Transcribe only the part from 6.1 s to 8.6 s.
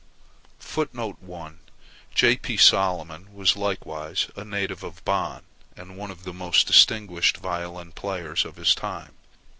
the most distinguished violin players of